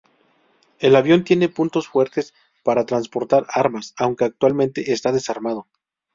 El 0.79 0.95
avión 0.95 1.23
tiene 1.23 1.47
puntos 1.47 1.87
fuertes 1.87 2.33
para 2.63 2.87
transportar 2.87 3.45
armas, 3.49 3.93
aunque 3.99 4.25
actualmente 4.25 4.93
está 4.93 5.11
desarmado. 5.11 5.67